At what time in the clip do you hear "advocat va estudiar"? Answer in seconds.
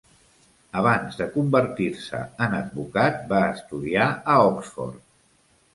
2.61-4.11